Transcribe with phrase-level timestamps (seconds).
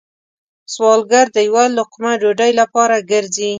[0.73, 3.49] سوالګر د یو لقمه ډوډۍ لپاره گرځي